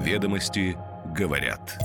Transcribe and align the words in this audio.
Ведомости 0.00 0.78
говорят. 1.14 1.78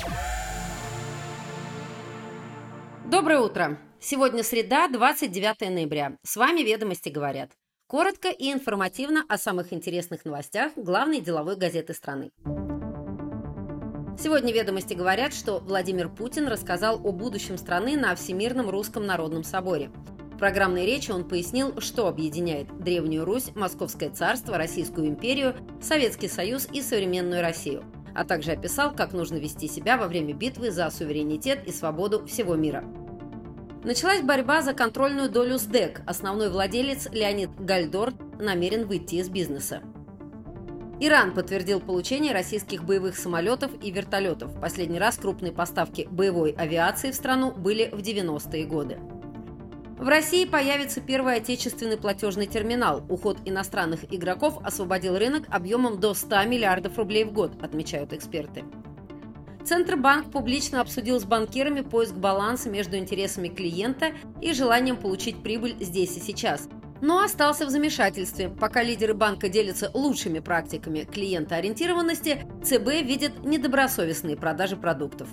Доброе 3.11 3.42
утро! 3.42 3.77
Сегодня 4.00 4.42
среда, 4.42 4.88
29 4.88 5.69
ноября. 5.69 6.14
С 6.24 6.38
вами 6.38 6.62
«Ведомости 6.62 7.09
говорят». 7.09 7.51
Коротко 7.88 8.30
и 8.30 8.54
информативно 8.54 9.25
о 9.28 9.38
самых 9.38 9.73
интересных 9.73 10.23
новостях 10.23 10.71
главной 10.78 11.20
деловой 11.20 11.57
газеты 11.57 11.93
страны. 11.93 12.32
Сегодня 14.18 14.54
«Ведомости 14.54 14.93
говорят», 14.93 15.34
что 15.34 15.59
Владимир 15.59 16.07
Путин 16.07 16.47
рассказал 16.47 16.95
о 17.05 17.11
будущем 17.11 17.57
страны 17.57 17.97
на 17.97 18.16
Всемирном 18.16 18.70
Русском 18.70 19.05
Народном 19.05 19.43
Соборе. 19.43 19.91
В 20.36 20.38
программной 20.38 20.86
речи 20.86 21.11
он 21.11 21.27
пояснил, 21.27 21.82
что 21.82 22.07
объединяет 22.07 22.68
Древнюю 22.82 23.25
Русь, 23.25 23.52
Московское 23.55 24.09
царство, 24.09 24.57
Российскую 24.57 25.07
империю, 25.07 25.54
Советский 25.82 26.29
Союз 26.29 26.68
и 26.71 26.82
современную 26.82 27.41
Россию, 27.41 27.84
а 28.16 28.23
также 28.23 28.54
описал, 28.54 28.96
как 28.96 29.14
нужно 29.14 29.36
вести 29.36 29.68
себя 29.68 29.97
во 29.97 30.07
время 30.07 30.33
битвы 30.33 30.71
за 30.71 30.89
суверенитет 30.89 31.68
и 31.68 31.71
свободу 31.71 32.25
всего 32.25 32.55
мира. 32.55 32.83
Началась 33.83 34.21
борьба 34.21 34.63
за 34.63 34.73
контрольную 34.73 35.29
долю 35.29 35.59
СДЭК. 35.59 36.01
Основной 36.07 36.49
владелец 36.49 37.07
Леонид 37.11 37.51
Гальдорт 37.59 38.15
намерен 38.39 38.87
выйти 38.87 39.15
из 39.15 39.29
бизнеса. 39.29 39.83
Иран 40.99 41.33
подтвердил 41.33 41.81
получение 41.81 42.33
российских 42.33 42.83
боевых 42.83 43.17
самолетов 43.17 43.71
и 43.83 43.91
вертолетов. 43.91 44.59
Последний 44.59 44.97
раз 44.97 45.17
крупные 45.17 45.51
поставки 45.51 46.07
боевой 46.09 46.51
авиации 46.51 47.11
в 47.11 47.15
страну 47.15 47.51
были 47.51 47.89
в 47.91 47.99
90-е 47.99 48.65
годы. 48.65 48.97
В 49.98 50.09
России 50.09 50.44
появится 50.44 50.99
первый 50.99 51.35
отечественный 51.35 51.98
платежный 51.98 52.48
терминал. 52.48 53.05
Уход 53.09 53.38
иностранных 53.45 54.13
игроков 54.13 54.59
освободил 54.62 55.18
рынок 55.18 55.45
объемом 55.49 56.02
до 56.02 56.13
100 56.13 56.44
миллиардов 56.44 56.98
рублей 56.98 57.23
в 57.23 57.31
год, 57.31 57.54
отмечают 57.63 58.12
эксперты. 58.12 58.66
Центробанк 59.63 60.31
публично 60.31 60.82
обсудил 60.82 61.20
с 61.20 61.24
банкирами 61.24 61.82
поиск 61.82 62.13
баланса 62.13 62.70
между 62.70 62.98
интересами 62.98 63.48
клиента 63.48 64.12
и 64.42 64.54
желанием 64.54 64.98
получить 64.98 65.42
прибыль 65.42 65.78
здесь 65.80 66.18
и 66.18 66.20
сейчас. 66.20 66.68
Но 67.02 67.22
остался 67.22 67.66
в 67.66 67.70
замешательстве. 67.70 68.50
Пока 68.50 68.84
лидеры 68.84 69.14
банка 69.14 69.48
делятся 69.48 69.92
лучшими 69.94 70.40
практиками 70.40 71.02
клиентоориентированности, 71.02 72.46
ЦБ 72.64 73.02
видит 73.02 73.44
недобросовестные 73.46 74.36
продажи 74.36 74.76
продуктов. 74.76 75.30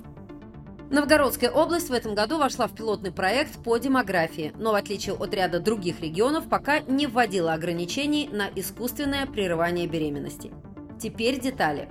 Новгородская 0.92 1.50
область 1.50 1.88
в 1.88 1.94
этом 1.94 2.14
году 2.14 2.36
вошла 2.36 2.66
в 2.66 2.74
пилотный 2.74 3.12
проект 3.12 3.64
по 3.64 3.78
демографии, 3.78 4.52
но 4.56 4.72
в 4.72 4.74
отличие 4.74 5.14
от 5.14 5.32
ряда 5.32 5.58
других 5.58 6.00
регионов 6.00 6.50
пока 6.50 6.80
не 6.80 7.06
вводила 7.06 7.54
ограничений 7.54 8.28
на 8.30 8.50
искусственное 8.54 9.24
прерывание 9.24 9.86
беременности. 9.86 10.52
Теперь 11.00 11.40
детали. 11.40 11.88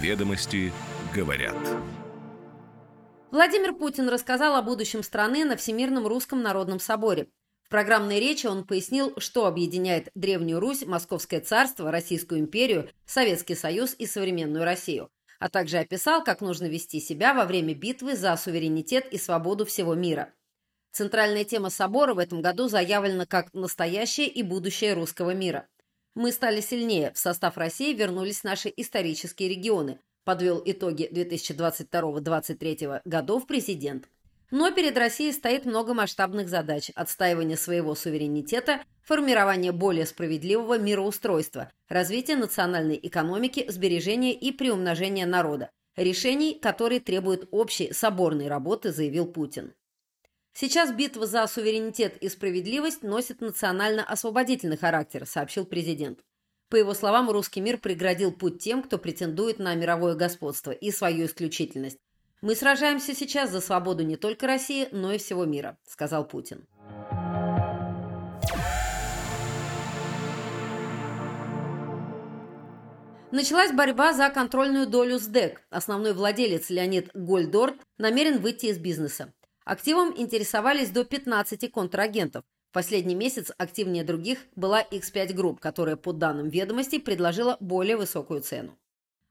Ведомости 0.00 0.72
говорят. 1.14 1.54
Владимир 3.30 3.72
Путин 3.72 4.08
рассказал 4.08 4.56
о 4.56 4.62
будущем 4.62 5.04
страны 5.04 5.44
на 5.44 5.56
Всемирном 5.56 6.08
Русском 6.08 6.42
Народном 6.42 6.80
Соборе. 6.80 7.28
В 7.62 7.68
программной 7.68 8.18
речи 8.18 8.48
он 8.48 8.66
пояснил, 8.66 9.14
что 9.18 9.46
объединяет 9.46 10.08
Древнюю 10.16 10.58
Русь, 10.58 10.84
Московское 10.84 11.40
царство, 11.40 11.92
Российскую 11.92 12.40
империю, 12.40 12.90
Советский 13.06 13.54
Союз 13.54 13.94
и 13.96 14.06
современную 14.06 14.64
Россию– 14.64 15.08
а 15.42 15.48
также 15.48 15.78
описал, 15.78 16.22
как 16.22 16.40
нужно 16.40 16.66
вести 16.66 17.00
себя 17.00 17.34
во 17.34 17.44
время 17.44 17.74
битвы 17.74 18.14
за 18.14 18.36
суверенитет 18.36 19.12
и 19.12 19.18
свободу 19.18 19.66
всего 19.66 19.96
мира. 19.96 20.32
Центральная 20.92 21.42
тема 21.44 21.68
собора 21.68 22.14
в 22.14 22.18
этом 22.18 22.42
году 22.42 22.68
заявлена 22.68 23.26
как 23.26 23.52
«настоящее 23.52 24.28
и 24.28 24.44
будущее 24.44 24.94
русского 24.94 25.34
мира». 25.34 25.66
Мы 26.14 26.30
стали 26.30 26.60
сильнее, 26.60 27.10
в 27.12 27.18
состав 27.18 27.56
России 27.56 27.92
вернулись 27.92 28.44
наши 28.44 28.72
исторические 28.76 29.48
регионы, 29.48 29.98
подвел 30.22 30.62
итоги 30.64 31.10
2022-2023 31.12 33.00
годов 33.04 33.48
президент. 33.48 34.08
Но 34.52 34.70
перед 34.70 34.98
Россией 34.98 35.32
стоит 35.32 35.64
много 35.64 35.94
масштабных 35.94 36.50
задач– 36.50 36.90
отстаивание 36.94 37.56
своего 37.56 37.94
суверенитета, 37.94 38.82
формирование 39.02 39.72
более 39.72 40.04
справедливого 40.04 40.78
мироустройства, 40.78 41.72
развитие 41.88 42.36
национальной 42.36 43.00
экономики, 43.02 43.64
сбережение 43.70 44.34
и 44.34 44.52
приумножение 44.52 45.24
народа. 45.24 45.70
Решений, 45.96 46.58
которые 46.60 47.00
требуют 47.00 47.48
общей 47.50 47.94
соборной 47.94 48.48
работы, 48.48 48.92
заявил 48.92 49.24
Путин. 49.24 49.72
Сейчас 50.52 50.92
битва 50.92 51.26
за 51.26 51.46
суверенитет 51.46 52.18
и 52.18 52.28
справедливость 52.28 53.02
носит 53.02 53.40
национально-освободительный 53.40 54.76
характер, 54.76 55.24
сообщил 55.24 55.64
президент. 55.64 56.20
По 56.68 56.76
его 56.76 56.92
словам, 56.92 57.30
русский 57.30 57.62
мир 57.62 57.78
преградил 57.78 58.32
путь 58.32 58.62
тем, 58.62 58.82
кто 58.82 58.98
претендует 58.98 59.58
на 59.58 59.74
мировое 59.74 60.14
господство 60.14 60.72
и 60.72 60.90
свою 60.90 61.24
исключительность, 61.24 61.98
«Мы 62.42 62.56
сражаемся 62.56 63.14
сейчас 63.14 63.50
за 63.50 63.60
свободу 63.60 64.02
не 64.02 64.16
только 64.16 64.48
России, 64.48 64.88
но 64.90 65.12
и 65.12 65.18
всего 65.18 65.44
мира»,– 65.44 65.78
сказал 65.86 66.26
Путин. 66.26 66.66
Началась 73.30 73.72
борьба 73.72 74.12
за 74.12 74.28
контрольную 74.28 74.88
долю 74.88 75.20
СДЭК. 75.20 75.62
Основной 75.70 76.14
владелец 76.14 76.68
Леонид 76.68 77.10
Гольдорт 77.14 77.76
намерен 77.96 78.40
выйти 78.40 78.66
из 78.66 78.78
бизнеса. 78.78 79.32
Активом 79.64 80.12
интересовались 80.14 80.90
до 80.90 81.04
15 81.04 81.70
контрагентов. 81.70 82.44
В 82.70 82.74
последний 82.74 83.14
месяц 83.14 83.52
активнее 83.56 84.02
других 84.02 84.40
была 84.56 84.82
X5 84.82 85.28
Group, 85.28 85.58
которая, 85.60 85.94
по 85.94 86.12
данным 86.12 86.48
ведомостей, 86.48 86.98
предложила 86.98 87.56
более 87.60 87.96
высокую 87.96 88.42
цену. 88.42 88.76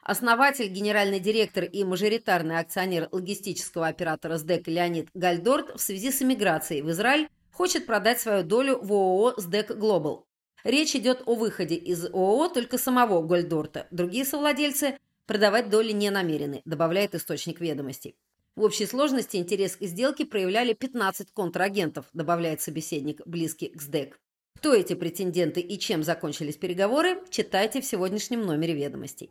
Основатель, 0.03 0.67
генеральный 0.67 1.19
директор 1.19 1.63
и 1.63 1.83
мажоритарный 1.83 2.57
акционер 2.57 3.07
логистического 3.11 3.87
оператора 3.87 4.37
СДЭК 4.37 4.67
Леонид 4.67 5.09
Гальдорт 5.13 5.75
в 5.75 5.79
связи 5.79 6.11
с 6.11 6.23
эмиграцией 6.23 6.81
в 6.81 6.89
Израиль 6.89 7.29
хочет 7.51 7.85
продать 7.85 8.19
свою 8.19 8.43
долю 8.43 8.79
в 8.81 8.91
ООО 8.91 9.35
«СДЭК 9.37 9.77
Глобал». 9.77 10.25
Речь 10.63 10.95
идет 10.95 11.21
о 11.27 11.35
выходе 11.35 11.75
из 11.75 12.05
ООО 12.05 12.49
только 12.49 12.79
самого 12.79 13.21
Гольдорта. 13.21 13.87
Другие 13.91 14.25
совладельцы 14.25 14.97
продавать 15.27 15.69
доли 15.69 15.91
не 15.91 16.09
намерены, 16.09 16.63
добавляет 16.65 17.13
источник 17.13 17.61
ведомостей. 17.61 18.15
В 18.55 18.63
общей 18.63 18.87
сложности 18.87 19.37
интерес 19.37 19.75
к 19.75 19.83
сделке 19.83 20.25
проявляли 20.25 20.73
15 20.73 21.31
контрагентов, 21.31 22.05
добавляет 22.13 22.61
собеседник, 22.61 23.21
близкий 23.25 23.69
к 23.69 23.81
СДЭК. 23.81 24.19
Кто 24.57 24.73
эти 24.73 24.93
претенденты 24.93 25.61
и 25.61 25.79
чем 25.79 26.03
закончились 26.03 26.57
переговоры, 26.57 27.21
читайте 27.29 27.81
в 27.81 27.85
сегодняшнем 27.85 28.41
номере 28.41 28.73
ведомостей. 28.73 29.29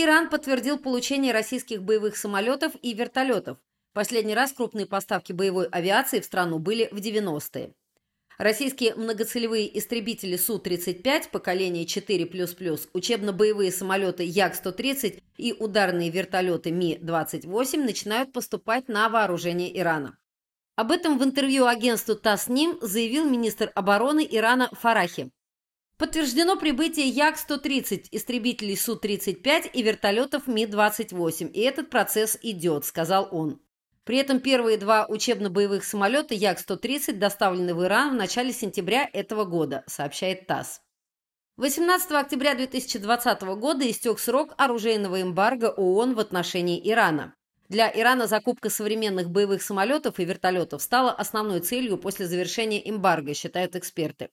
Иран 0.00 0.30
подтвердил 0.30 0.78
получение 0.78 1.32
российских 1.32 1.82
боевых 1.82 2.16
самолетов 2.16 2.72
и 2.82 2.94
вертолетов. 2.94 3.58
Последний 3.94 4.36
раз 4.36 4.52
крупные 4.52 4.86
поставки 4.86 5.32
боевой 5.32 5.66
авиации 5.66 6.20
в 6.20 6.24
страну 6.24 6.60
были 6.60 6.88
в 6.92 6.98
90-е. 6.98 7.74
Российские 8.38 8.94
многоцелевые 8.94 9.76
истребители 9.76 10.36
Су-35 10.36 11.30
поколения 11.32 11.84
4++, 11.84 12.88
учебно-боевые 12.92 13.72
самолеты 13.72 14.22
Як-130 14.22 15.20
и 15.36 15.52
ударные 15.52 16.10
вертолеты 16.10 16.70
Ми-28 16.70 17.82
начинают 17.82 18.32
поступать 18.32 18.86
на 18.86 19.08
вооружение 19.08 19.76
Ирана. 19.76 20.16
Об 20.76 20.92
этом 20.92 21.18
в 21.18 21.24
интервью 21.24 21.66
агентству 21.66 22.14
ТАСС-НИМ 22.14 22.78
заявил 22.82 23.28
министр 23.28 23.72
обороны 23.74 24.24
Ирана 24.30 24.70
Фарахи. 24.74 25.32
Подтверждено 25.98 26.56
прибытие 26.56 27.08
Як-130, 27.08 28.10
истребителей 28.12 28.76
Су-35 28.76 29.72
и 29.72 29.82
вертолетов 29.82 30.46
Ми-28, 30.46 31.50
и 31.50 31.60
этот 31.60 31.90
процесс 31.90 32.38
идет, 32.40 32.84
сказал 32.84 33.28
он. 33.32 33.60
При 34.04 34.18
этом 34.18 34.38
первые 34.38 34.78
два 34.78 35.06
учебно-боевых 35.06 35.84
самолета 35.84 36.34
Як-130 36.34 37.14
доставлены 37.14 37.74
в 37.74 37.82
Иран 37.82 38.12
в 38.12 38.14
начале 38.14 38.52
сентября 38.52 39.10
этого 39.12 39.44
года, 39.44 39.82
сообщает 39.88 40.46
ТАСС. 40.46 40.82
18 41.56 42.12
октября 42.12 42.54
2020 42.54 43.42
года 43.58 43.90
истек 43.90 44.20
срок 44.20 44.54
оружейного 44.56 45.20
эмбарго 45.20 45.66
ООН 45.66 46.14
в 46.14 46.20
отношении 46.20 46.80
Ирана. 46.88 47.34
Для 47.68 47.90
Ирана 47.90 48.28
закупка 48.28 48.70
современных 48.70 49.30
боевых 49.30 49.62
самолетов 49.62 50.20
и 50.20 50.24
вертолетов 50.24 50.80
стала 50.80 51.10
основной 51.10 51.58
целью 51.58 51.98
после 51.98 52.28
завершения 52.28 52.88
эмбарго, 52.88 53.34
считают 53.34 53.74
эксперты. 53.74 54.28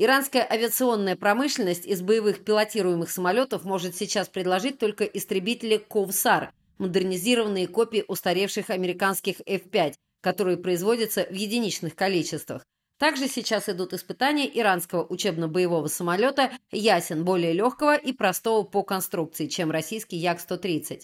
Иранская 0.00 0.46
авиационная 0.48 1.16
промышленность 1.16 1.84
из 1.84 2.02
боевых 2.02 2.44
пилотируемых 2.44 3.10
самолетов 3.10 3.64
может 3.64 3.96
сейчас 3.96 4.28
предложить 4.28 4.78
только 4.78 5.02
истребители 5.02 5.76
«Ковсар», 5.76 6.52
модернизированные 6.78 7.66
копии 7.66 8.04
устаревших 8.06 8.70
американских 8.70 9.40
F-5, 9.44 9.94
которые 10.20 10.56
производятся 10.56 11.26
в 11.28 11.32
единичных 11.32 11.96
количествах. 11.96 12.64
Также 13.00 13.26
сейчас 13.26 13.68
идут 13.68 13.92
испытания 13.92 14.46
иранского 14.46 15.04
учебно-боевого 15.04 15.88
самолета 15.88 16.52
«Ясен» 16.70 17.24
более 17.24 17.52
легкого 17.52 17.96
и 17.96 18.12
простого 18.12 18.62
по 18.62 18.84
конструкции, 18.84 19.48
чем 19.48 19.72
российский 19.72 20.16
Як-130. 20.16 21.02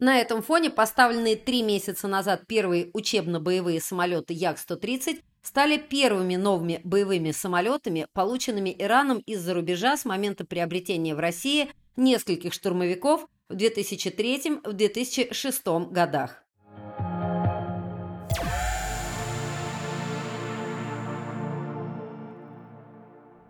На 0.00 0.18
этом 0.18 0.42
фоне 0.42 0.70
поставленные 0.70 1.36
три 1.36 1.62
месяца 1.62 2.08
назад 2.08 2.48
первые 2.48 2.90
учебно-боевые 2.92 3.80
самолеты 3.80 4.34
Як-130 4.34 5.20
стали 5.42 5.76
первыми 5.76 6.36
новыми 6.36 6.80
боевыми 6.84 7.32
самолетами, 7.32 8.06
полученными 8.12 8.74
Ираном 8.78 9.18
из-за 9.18 9.54
рубежа 9.54 9.96
с 9.96 10.04
момента 10.04 10.44
приобретения 10.44 11.14
в 11.14 11.20
России 11.20 11.70
нескольких 11.96 12.52
штурмовиков 12.54 13.26
в 13.48 13.54
2003-2006 13.54 15.90
годах. 15.90 16.44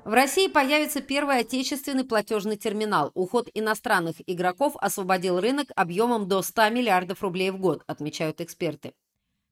В 0.05 0.15
России 0.15 0.49
появится 0.49 1.01
первый 1.01 1.39
отечественный 1.39 2.05
платежный 2.05 2.57
терминал. 2.57 3.13
Уход 3.15 3.49
иностранных 3.55 4.17
игроков 4.27 4.75
освободил 4.77 5.41
рынок 5.41 5.69
объемом 5.75 6.29
до 6.29 6.43
100 6.43 6.69
миллиардов 6.69 7.23
рублей 7.23 7.51
в 7.51 7.59
год, 7.59 7.83
отмечают 7.87 8.43
эксперты. 8.43 8.93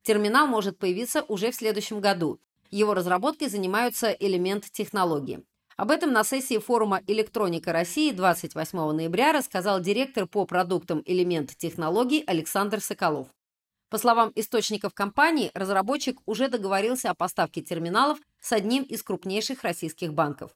Терминал 0.03 0.47
может 0.47 0.79
появиться 0.79 1.23
уже 1.29 1.51
в 1.51 1.55
следующем 1.55 2.01
году. 2.01 2.41
Его 2.71 2.95
разработкой 2.95 3.49
занимаются 3.49 4.11
элемент 4.11 4.71
технологии. 4.71 5.45
Об 5.77 5.91
этом 5.91 6.13
на 6.13 6.25
сессии 6.25 6.59
форума 6.59 7.03
«Электроника 7.07 7.73
России» 7.73 8.13
28 8.13 8.93
ноября 8.93 9.33
рассказал 9.33 9.81
директор 9.81 10.27
по 10.27 10.45
продуктам 10.45 11.03
элемент 11.07 11.57
технологий 11.57 12.23
Александр 12.27 12.81
Соколов. 12.81 13.29
По 13.89 13.99
словам 13.99 14.31
источников 14.37 14.95
компании, 14.95 15.51
разработчик 15.53 16.21
уже 16.25 16.49
договорился 16.49 17.11
о 17.11 17.15
поставке 17.15 17.61
терминалов 17.61 18.19
с 18.41 18.53
одним 18.53 18.85
из 18.85 19.03
крупнейших 19.03 19.63
российских 19.65 20.15
банков. 20.15 20.53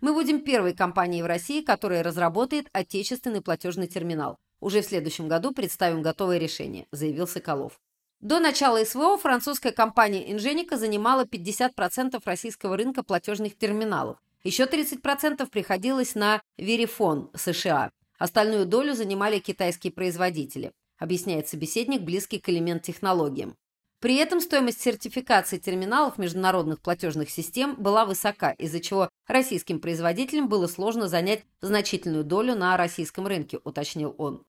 Мы 0.00 0.12
будем 0.12 0.42
первой 0.42 0.74
компанией 0.74 1.22
в 1.22 1.26
России, 1.26 1.62
которая 1.62 2.02
разработает 2.02 2.68
отечественный 2.72 3.40
платежный 3.40 3.86
терминал. 3.86 4.36
Уже 4.60 4.82
в 4.82 4.86
следующем 4.86 5.28
году 5.28 5.52
представим 5.52 6.02
готовое 6.02 6.38
решение, 6.38 6.86
заявил 6.92 7.26
Соколов. 7.26 7.80
До 8.20 8.40
начала 8.40 8.84
СВО 8.84 9.16
французская 9.16 9.72
компания 9.72 10.32
Ingenico 10.32 10.76
занимала 10.76 11.24
50% 11.24 12.20
российского 12.24 12.76
рынка 12.76 13.02
платежных 13.02 13.56
терминалов. 13.56 14.18
Еще 14.42 14.64
30% 14.64 15.48
приходилось 15.48 16.14
на 16.14 16.42
Verifone 16.58 17.28
США. 17.36 17.90
Остальную 18.18 18.66
долю 18.66 18.94
занимали 18.94 19.38
китайские 19.38 19.92
производители 19.92 20.72
объясняет 20.98 21.48
собеседник, 21.48 22.02
близкий 22.02 22.38
к 22.38 22.48
элемент-технологиям. 22.48 23.56
При 24.00 24.16
этом 24.16 24.40
стоимость 24.40 24.80
сертификации 24.80 25.58
терминалов 25.58 26.18
международных 26.18 26.80
платежных 26.80 27.30
систем 27.30 27.74
была 27.76 28.04
высока, 28.04 28.52
из-за 28.52 28.78
чего 28.78 29.08
российским 29.26 29.80
производителям 29.80 30.48
было 30.48 30.68
сложно 30.68 31.08
занять 31.08 31.44
значительную 31.60 32.22
долю 32.22 32.54
на 32.54 32.76
российском 32.76 33.26
рынке, 33.26 33.58
уточнил 33.64 34.14
он. 34.18 34.44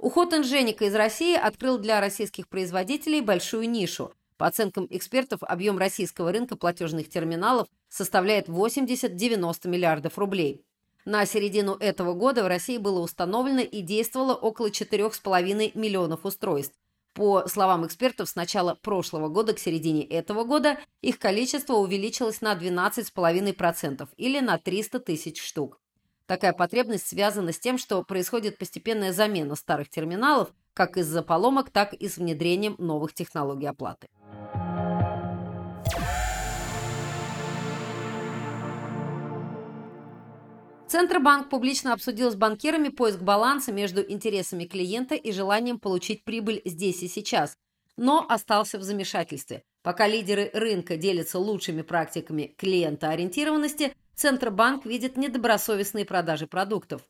Уход 0.00 0.32
Инженика 0.32 0.86
из 0.86 0.94
России 0.94 1.36
открыл 1.36 1.76
для 1.76 2.00
российских 2.00 2.48
производителей 2.48 3.20
большую 3.20 3.68
нишу. 3.68 4.14
По 4.38 4.46
оценкам 4.46 4.86
экспертов, 4.88 5.42
объем 5.42 5.76
российского 5.76 6.32
рынка 6.32 6.56
платежных 6.56 7.10
терминалов 7.10 7.68
составляет 7.90 8.48
80-90 8.48 9.68
миллиардов 9.68 10.16
рублей. 10.16 10.64
На 11.04 11.26
середину 11.26 11.74
этого 11.74 12.14
года 12.14 12.42
в 12.42 12.46
России 12.46 12.78
было 12.78 13.00
установлено 13.00 13.60
и 13.60 13.82
действовало 13.82 14.34
около 14.34 14.70
4,5 14.70 15.72
миллионов 15.78 16.24
устройств. 16.24 16.78
По 17.12 17.46
словам 17.46 17.86
экспертов, 17.86 18.30
с 18.30 18.36
начала 18.36 18.76
прошлого 18.80 19.28
года 19.28 19.52
к 19.52 19.58
середине 19.58 20.02
этого 20.06 20.44
года 20.44 20.78
их 21.02 21.18
количество 21.18 21.74
увеличилось 21.74 22.40
на 22.40 22.54
12,5% 22.54 24.08
или 24.16 24.40
на 24.40 24.56
300 24.56 25.00
тысяч 25.00 25.42
штук. 25.42 25.79
Такая 26.30 26.52
потребность 26.52 27.08
связана 27.08 27.50
с 27.50 27.58
тем, 27.58 27.76
что 27.76 28.04
происходит 28.04 28.56
постепенная 28.56 29.12
замена 29.12 29.56
старых 29.56 29.90
терминалов 29.90 30.52
как 30.74 30.96
из-за 30.96 31.24
поломок, 31.24 31.70
так 31.70 31.92
и 31.92 32.08
с 32.08 32.18
внедрением 32.18 32.76
новых 32.78 33.14
технологий 33.14 33.66
оплаты. 33.66 34.06
Центробанк 40.86 41.50
публично 41.50 41.94
обсудил 41.94 42.30
с 42.30 42.36
банкирами 42.36 42.90
поиск 42.90 43.18
баланса 43.18 43.72
между 43.72 44.00
интересами 44.00 44.66
клиента 44.66 45.16
и 45.16 45.32
желанием 45.32 45.80
получить 45.80 46.22
прибыль 46.22 46.62
здесь 46.64 47.02
и 47.02 47.08
сейчас, 47.08 47.56
но 47.96 48.24
остался 48.28 48.78
в 48.78 48.84
замешательстве. 48.84 49.64
Пока 49.82 50.06
лидеры 50.06 50.50
рынка 50.52 50.96
делятся 50.96 51.40
лучшими 51.40 51.82
практиками 51.82 52.54
клиентоориентированности, 52.56 53.94
Центробанк 54.20 54.84
видит 54.84 55.16
недобросовестные 55.16 56.04
продажи 56.04 56.46
продуктов. 56.46 57.00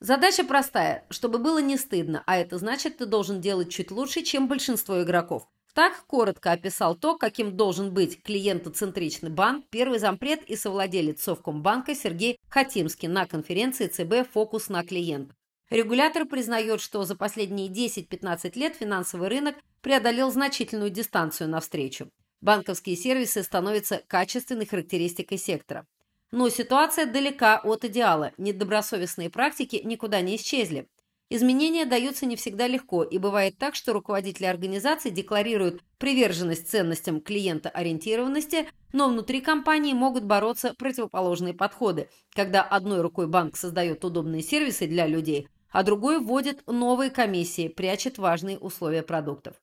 Задача 0.00 0.42
простая, 0.42 1.06
чтобы 1.08 1.38
было 1.38 1.58
не 1.58 1.76
стыдно, 1.76 2.24
а 2.26 2.36
это 2.36 2.58
значит, 2.58 2.96
ты 2.96 3.06
должен 3.06 3.40
делать 3.40 3.70
чуть 3.70 3.92
лучше, 3.92 4.22
чем 4.22 4.48
большинство 4.48 5.00
игроков. 5.00 5.46
Так 5.72 6.04
коротко 6.08 6.50
описал 6.50 6.96
то, 6.96 7.16
каким 7.16 7.56
должен 7.56 7.94
быть 7.94 8.20
клиентоцентричный 8.24 9.30
банк 9.30 9.66
первый 9.70 10.00
зампред 10.00 10.42
и 10.50 10.56
совладелец 10.56 11.22
Совкомбанка 11.22 11.94
Сергей 11.94 12.40
Хатимский 12.48 13.06
на 13.06 13.26
конференции 13.26 13.86
ЦБ 13.86 14.28
«Фокус 14.32 14.68
на 14.68 14.82
клиента». 14.82 15.36
Регулятор 15.70 16.26
признает, 16.26 16.80
что 16.80 17.04
за 17.04 17.14
последние 17.14 17.68
10-15 17.68 18.58
лет 18.58 18.74
финансовый 18.74 19.28
рынок 19.28 19.54
преодолел 19.80 20.32
значительную 20.32 20.90
дистанцию 20.90 21.50
навстречу. 21.50 22.10
Банковские 22.40 22.96
сервисы 22.96 23.44
становятся 23.44 24.02
качественной 24.08 24.66
характеристикой 24.66 25.38
сектора. 25.38 25.86
Но 26.30 26.48
ситуация 26.50 27.06
далека 27.06 27.60
от 27.64 27.84
идеала, 27.84 28.32
недобросовестные 28.36 29.30
практики 29.30 29.80
никуда 29.84 30.20
не 30.20 30.36
исчезли. 30.36 30.86
Изменения 31.30 31.84
даются 31.84 32.24
не 32.24 32.36
всегда 32.36 32.66
легко, 32.66 33.02
и 33.02 33.18
бывает 33.18 33.58
так, 33.58 33.74
что 33.74 33.92
руководители 33.92 34.46
организации 34.46 35.10
декларируют 35.10 35.82
приверженность 35.98 36.70
ценностям 36.70 37.20
клиента-ориентированности, 37.20 38.68
но 38.92 39.08
внутри 39.08 39.42
компании 39.42 39.92
могут 39.92 40.24
бороться 40.24 40.74
противоположные 40.78 41.52
подходы, 41.52 42.08
когда 42.34 42.62
одной 42.62 43.02
рукой 43.02 43.26
банк 43.26 43.56
создает 43.58 44.04
удобные 44.04 44.42
сервисы 44.42 44.86
для 44.86 45.06
людей, 45.06 45.48
а 45.70 45.82
другой 45.82 46.18
вводит 46.18 46.66
новые 46.66 47.10
комиссии, 47.10 47.68
прячет 47.68 48.16
важные 48.16 48.58
условия 48.58 49.02
продуктов. 49.02 49.54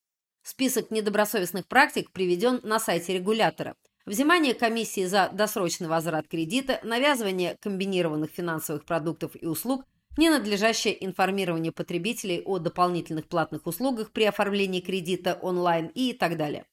Список 0.43 0.91
недобросовестных 0.91 1.65
практик 1.65 2.11
приведен 2.11 2.59
на 2.61 2.79
сайте 2.79 3.13
регулятора. 3.13 3.75
Взимание 4.05 4.53
комиссии 4.53 5.05
за 5.05 5.29
досрочный 5.33 5.87
возврат 5.87 6.27
кредита, 6.27 6.79
навязывание 6.83 7.57
комбинированных 7.59 8.29
финансовых 8.29 8.85
продуктов 8.85 9.31
и 9.33 9.47
услуг– 9.47 9.83
ненадлежащее 10.17 11.03
информирование 11.03 11.71
потребителей 11.71 12.43
о 12.45 12.59
дополнительных 12.59 13.27
платных 13.27 13.65
услугах 13.65 14.11
при 14.11 14.25
оформлении 14.25 14.79
кредита 14.79 15.39
онлайн 15.41 15.87
и 15.87 16.13
так 16.13 16.37
далее. 16.37 16.65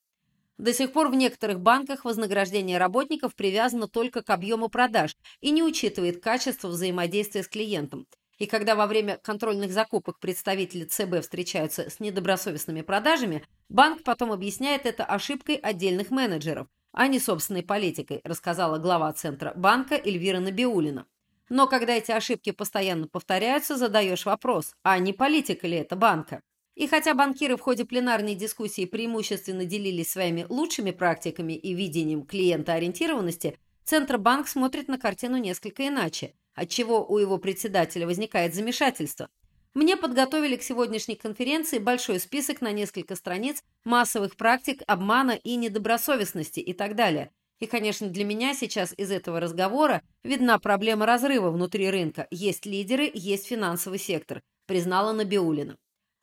До 0.58 0.74
сих 0.74 0.92
пор 0.92 1.08
в 1.08 1.14
некоторых 1.14 1.60
банках 1.60 2.04
вознаграждение 2.04 2.76
работников 2.76 3.34
привязано 3.34 3.88
только 3.88 4.22
к 4.22 4.28
объему 4.28 4.68
продаж 4.68 5.16
и 5.40 5.50
не 5.50 5.62
учитывает 5.62 6.22
качество 6.22 6.68
взаимодействия 6.68 7.42
с 7.42 7.48
клиентом. 7.48 8.06
И 8.38 8.46
когда 8.46 8.74
во 8.74 8.86
время 8.86 9.18
контрольных 9.22 9.72
закупок 9.72 10.20
представители 10.20 10.84
ЦБ 10.84 11.22
встречаются 11.22 11.88
с 11.88 11.98
недобросовестными 11.98 12.82
продажами, 12.82 13.42
банк 13.70 14.04
потом 14.04 14.32
объясняет 14.32 14.84
это 14.84 15.04
ошибкой 15.04 15.56
отдельных 15.56 16.10
менеджеров, 16.10 16.68
а 16.92 17.08
не 17.08 17.18
собственной 17.18 17.62
политикой, 17.62 18.20
рассказала 18.24 18.78
глава 18.78 19.12
Центра 19.12 19.52
банка 19.56 19.94
Эльвира 19.94 20.40
Набиулина. 20.40 21.06
Но 21.48 21.66
когда 21.66 21.94
эти 21.94 22.12
ошибки 22.12 22.50
постоянно 22.50 23.08
повторяются, 23.08 23.76
задаешь 23.76 24.24
вопрос, 24.24 24.74
а 24.82 24.98
не 24.98 25.12
политика 25.12 25.66
ли 25.66 25.76
это 25.76 25.96
банка? 25.96 26.40
И 26.74 26.86
хотя 26.86 27.12
банкиры 27.14 27.56
в 27.56 27.60
ходе 27.60 27.84
пленарной 27.84 28.34
дискуссии 28.34 28.86
преимущественно 28.86 29.64
делились 29.64 30.10
своими 30.10 30.46
лучшими 30.48 30.90
практиками 30.90 31.52
и 31.52 31.74
видением 31.74 32.24
клиентоориентированности, 32.24 33.58
Центробанк 33.84 34.48
смотрит 34.48 34.88
на 34.88 34.98
картину 34.98 35.36
несколько 35.36 35.86
иначе, 35.86 36.34
отчего 36.54 37.04
у 37.04 37.18
его 37.18 37.36
председателя 37.38 38.06
возникает 38.06 38.54
замешательство. 38.54 39.28
Мне 39.74 39.96
подготовили 39.96 40.56
к 40.56 40.62
сегодняшней 40.62 41.16
конференции 41.16 41.78
большой 41.78 42.20
список 42.20 42.60
на 42.60 42.72
несколько 42.72 43.16
страниц 43.16 43.62
массовых 43.84 44.36
практик 44.36 44.82
обмана 44.86 45.32
и 45.32 45.56
недобросовестности 45.56 46.60
и 46.60 46.72
так 46.72 46.94
далее– 46.94 47.30
и, 47.62 47.66
конечно, 47.66 48.08
для 48.08 48.24
меня 48.24 48.54
сейчас 48.54 48.92
из 48.96 49.12
этого 49.12 49.38
разговора 49.38 50.02
видна 50.24 50.58
проблема 50.58 51.06
разрыва 51.06 51.52
внутри 51.52 51.88
рынка. 51.90 52.26
Есть 52.32 52.66
лидеры, 52.66 53.08
есть 53.14 53.46
финансовый 53.46 54.00
сектор, 54.00 54.42
признала 54.66 55.12
Набиулина. 55.12 55.76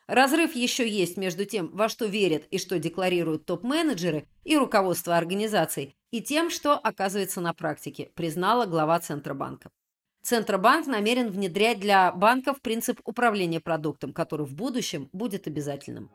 Разрыв 0.05 0.53
еще 0.53 0.85
есть 0.85 1.15
между 1.15 1.45
тем, 1.45 1.69
во 1.71 1.87
что 1.87 2.07
верят 2.07 2.43
и 2.51 2.57
что 2.57 2.77
декларируют 2.77 3.45
топ-менеджеры 3.45 4.27
и 4.43 4.57
руководство 4.57 5.15
организаций, 5.15 5.95
и 6.11 6.19
тем, 6.19 6.49
что 6.49 6.73
оказывается 6.73 7.39
на 7.39 7.53
практике, 7.53 8.09
признала 8.15 8.65
глава 8.65 8.99
Центробанка. 8.99 9.69
Центробанк 10.21 10.87
намерен 10.87 11.29
внедрять 11.29 11.79
для 11.79 12.11
банков 12.11 12.59
принцип 12.61 12.99
управления 13.05 13.61
продуктом, 13.61 14.11
который 14.11 14.45
в 14.45 14.53
будущем 14.55 15.07
будет 15.13 15.47
обязательным. 15.47 16.11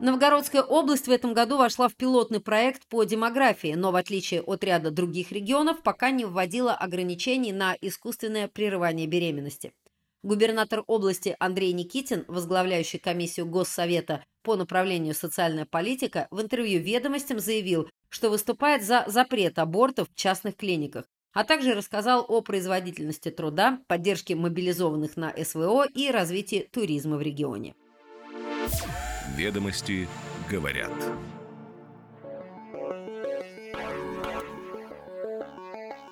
Новгородская 0.00 0.62
область 0.62 1.08
в 1.08 1.10
этом 1.10 1.34
году 1.34 1.58
вошла 1.58 1.90
в 1.90 1.94
пилотный 1.94 2.40
проект 2.40 2.86
по 2.86 3.04
демографии, 3.04 3.74
но 3.74 3.92
в 3.92 3.96
отличие 3.96 4.40
от 4.40 4.64
ряда 4.64 4.90
других 4.90 5.30
регионов 5.30 5.82
пока 5.82 6.10
не 6.10 6.24
вводила 6.24 6.72
ограничений 6.72 7.52
на 7.52 7.76
искусственное 7.82 8.48
прерывание 8.48 9.06
беременности. 9.06 9.74
Губернатор 10.22 10.84
области 10.86 11.36
Андрей 11.38 11.74
Никитин, 11.74 12.24
возглавляющий 12.28 12.98
комиссию 12.98 13.44
Госсовета 13.44 14.24
по 14.42 14.56
направлению 14.56 15.14
«Социальная 15.14 15.66
политика», 15.66 16.28
в 16.30 16.40
интервью 16.40 16.80
«Ведомостям» 16.80 17.38
заявил, 17.38 17.86
что 18.08 18.30
выступает 18.30 18.82
за 18.82 19.04
запрет 19.06 19.58
абортов 19.58 20.08
в 20.08 20.14
частных 20.14 20.56
клиниках, 20.56 21.04
а 21.34 21.44
также 21.44 21.74
рассказал 21.74 22.24
о 22.26 22.40
производительности 22.40 23.30
труда, 23.30 23.80
поддержке 23.86 24.34
мобилизованных 24.34 25.18
на 25.18 25.34
СВО 25.44 25.86
и 25.94 26.10
развитии 26.10 26.66
туризма 26.72 27.18
в 27.18 27.22
регионе. 27.22 27.74
Ведомости 29.36 30.08
говорят. 30.50 30.90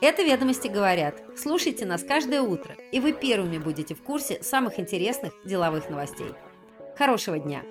Это 0.01 0.23
«Ведомости 0.23 0.69
говорят». 0.69 1.21
Слушайте 1.37 1.85
нас 1.85 2.05
каждое 2.05 2.41
утро, 2.41 2.77
и 2.93 3.01
вы 3.01 3.13
первыми 3.13 3.59
будете 3.59 3.95
в 3.97 4.03
курсе 4.03 4.43
самых 4.43 4.79
интересных 4.79 5.33
деловых 5.45 5.91
новостей. 5.91 6.33
Хорошего 6.97 7.39
дня! 7.39 7.63